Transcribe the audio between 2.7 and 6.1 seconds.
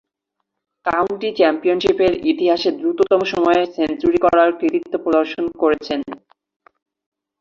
দ্রুততম সময়ে সেঞ্চুরি করার কৃতিত্ব প্রদর্শন করেছেন।